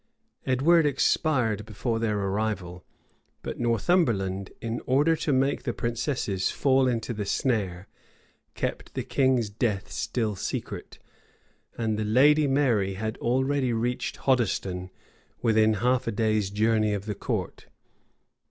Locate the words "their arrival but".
1.99-3.59